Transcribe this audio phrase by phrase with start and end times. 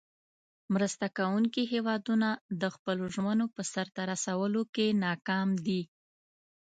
[0.73, 2.29] مرسته کوونکې هیوادونه
[2.61, 5.81] د خپلو ژمنو په سر ته رسولو کې ناکام دي.